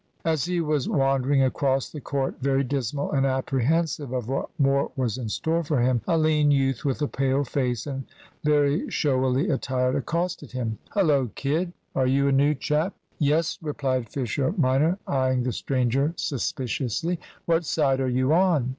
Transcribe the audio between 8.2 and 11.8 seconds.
very showily attired accosted him. "Hullo, kid,